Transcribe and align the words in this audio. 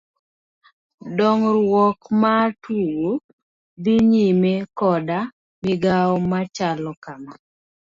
Dong'ruok 1.17 1.99
mar 2.21 2.47
tugo 2.63 3.11
dhi 3.83 3.95
nyime 4.11 4.53
koda 4.77 5.19
migao 5.63 6.13
machalo 6.31 6.91
kama. 7.03 7.33